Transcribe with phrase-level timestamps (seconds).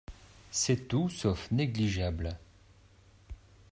[0.49, 2.39] C’est tout sauf négligeable